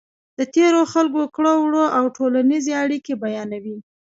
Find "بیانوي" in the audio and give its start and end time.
3.23-3.77